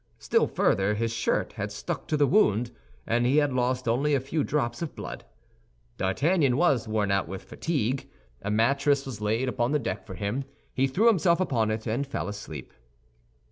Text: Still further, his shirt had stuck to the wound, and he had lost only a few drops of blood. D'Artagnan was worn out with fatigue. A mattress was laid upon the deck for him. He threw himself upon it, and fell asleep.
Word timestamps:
Still 0.17 0.47
further, 0.47 0.95
his 0.95 1.13
shirt 1.13 1.53
had 1.53 1.71
stuck 1.71 2.07
to 2.07 2.17
the 2.17 2.25
wound, 2.25 2.71
and 3.05 3.23
he 3.23 3.37
had 3.37 3.53
lost 3.53 3.87
only 3.87 4.15
a 4.15 4.19
few 4.19 4.43
drops 4.43 4.81
of 4.81 4.95
blood. 4.95 5.25
D'Artagnan 5.97 6.57
was 6.57 6.87
worn 6.87 7.11
out 7.11 7.27
with 7.27 7.43
fatigue. 7.43 8.09
A 8.41 8.49
mattress 8.49 9.05
was 9.05 9.21
laid 9.21 9.47
upon 9.47 9.73
the 9.73 9.77
deck 9.77 10.07
for 10.07 10.15
him. 10.15 10.45
He 10.73 10.87
threw 10.87 11.05
himself 11.05 11.39
upon 11.39 11.69
it, 11.69 11.85
and 11.85 12.07
fell 12.07 12.27
asleep. 12.27 12.73